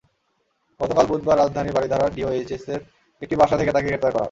গতকাল 0.79 1.05
বুধবার 1.07 1.37
রাজধানীর 1.37 1.75
বারিধারা 1.77 2.07
ডিওএইচএসের 2.09 2.79
একটি 3.21 3.35
বাসা 3.35 3.55
থেকে 3.57 3.71
তাঁকে 3.71 3.87
গ্রেপ্তার 3.87 4.09
করা 4.09 4.13
হয়। 4.13 4.19